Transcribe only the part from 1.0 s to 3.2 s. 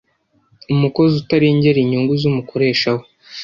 utarengera inyungu z’umukoresha we,